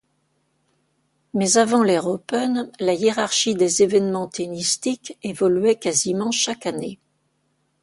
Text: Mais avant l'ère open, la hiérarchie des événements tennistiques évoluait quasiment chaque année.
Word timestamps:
Mais 1.35 1.57
avant 1.57 1.83
l'ère 1.83 2.07
open, 2.07 2.71
la 2.79 2.95
hiérarchie 2.95 3.53
des 3.53 3.83
événements 3.83 4.27
tennistiques 4.27 5.15
évoluait 5.21 5.75
quasiment 5.75 6.31
chaque 6.31 6.65
année. 6.65 6.97